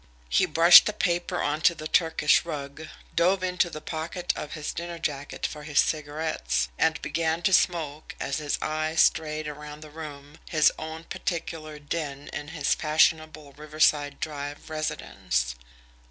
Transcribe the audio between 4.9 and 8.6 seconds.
jacket for his cigarettes, and began to smoke as his